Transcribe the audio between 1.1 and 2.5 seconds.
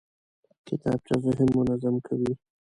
ذهن منظم کوي